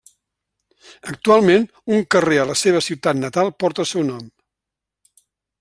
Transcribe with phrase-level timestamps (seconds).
[1.11, 1.67] Actualment,
[1.97, 4.29] un carrer a la seva ciutat natal porta el seu nom.